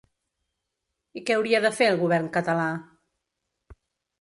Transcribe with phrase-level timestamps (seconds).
[1.21, 2.67] I què hauria de fer el govern català?